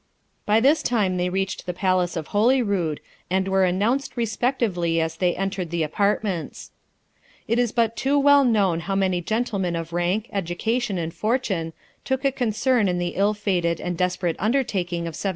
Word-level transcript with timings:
By 0.47 0.59
this 0.59 0.81
time 0.81 1.17
they 1.17 1.29
reached 1.29 1.67
the 1.67 1.75
palace 1.75 2.15
of 2.17 2.29
Holyrood, 2.29 3.01
and 3.29 3.47
were 3.47 3.63
announced 3.65 4.17
respectively 4.17 4.99
as 4.99 5.17
they 5.17 5.35
entered 5.35 5.69
the 5.69 5.83
apartments. 5.83 6.71
It 7.47 7.59
is 7.59 7.71
but 7.71 7.95
too 7.95 8.17
well 8.17 8.43
known 8.43 8.79
how 8.79 8.95
many 8.95 9.21
gentlemen 9.21 9.75
of 9.75 9.93
rank, 9.93 10.27
education, 10.33 10.97
and 10.97 11.13
fortune 11.13 11.73
took 12.03 12.25
a 12.25 12.31
concern 12.31 12.87
in 12.87 12.97
the 12.97 13.09
ill 13.09 13.35
fated 13.35 13.79
and 13.79 13.95
desperate 13.95 14.35
undertaking 14.39 15.01
of 15.01 15.13
1745. 15.13 15.29